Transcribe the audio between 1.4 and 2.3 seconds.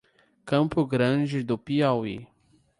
do Piauí